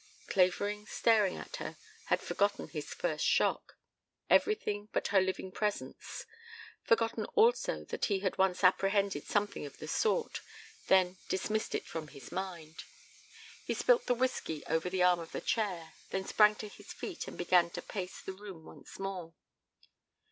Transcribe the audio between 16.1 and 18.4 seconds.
sprang to his feet and began to pace the